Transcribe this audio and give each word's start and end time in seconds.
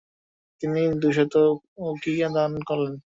তিনি 0.61 0.81
দুই 1.01 1.13
শত 1.17 1.33
উকিয়া 1.85 2.27
দান 2.35 2.51
করলেন। 2.67 2.93